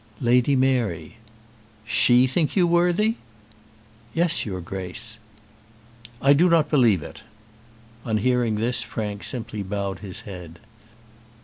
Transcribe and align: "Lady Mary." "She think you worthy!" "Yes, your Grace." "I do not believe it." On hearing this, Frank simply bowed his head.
"Lady 0.19 0.55
Mary." 0.55 1.17
"She 1.85 2.25
think 2.25 2.55
you 2.55 2.65
worthy!" 2.65 3.17
"Yes, 4.15 4.47
your 4.47 4.59
Grace." 4.59 5.19
"I 6.19 6.33
do 6.33 6.49
not 6.49 6.71
believe 6.71 7.03
it." 7.03 7.21
On 8.03 8.17
hearing 8.17 8.55
this, 8.55 8.81
Frank 8.81 9.23
simply 9.23 9.61
bowed 9.61 9.99
his 9.99 10.21
head. 10.21 10.57